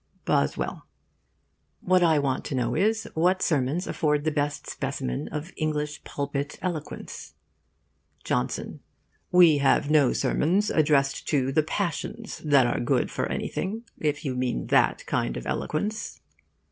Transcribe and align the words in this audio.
BOSWELL: 0.25 0.83
What 1.81 2.01
I 2.01 2.17
want 2.17 2.43
to 2.45 2.55
know 2.55 2.73
is, 2.73 3.07
what 3.13 3.43
sermons 3.43 3.85
afford 3.85 4.23
the 4.23 4.31
best 4.31 4.67
specimen 4.67 5.27
of 5.27 5.53
English 5.55 6.03
pulpit 6.03 6.57
eloquence. 6.59 7.35
JOHNSON: 8.23 8.79
We 9.31 9.59
have 9.59 9.91
no 9.91 10.11
sermons 10.11 10.71
addressed 10.71 11.27
to 11.27 11.51
the 11.51 11.61
passions, 11.61 12.39
that 12.39 12.65
are 12.65 12.79
good 12.79 13.11
for 13.11 13.27
anything; 13.29 13.83
if 13.99 14.25
you 14.25 14.33
mean 14.35 14.65
that 14.71 15.05
kind 15.05 15.37
of 15.37 15.45
eloquence. 15.45 16.19